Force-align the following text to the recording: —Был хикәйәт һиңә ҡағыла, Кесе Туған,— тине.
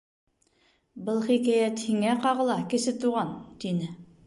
—Был 1.09 1.21
хикәйәт 1.27 1.85
һиңә 1.91 2.17
ҡағыла, 2.25 2.57
Кесе 2.73 2.97
Туған,— 3.07 3.33
тине. 3.67 3.95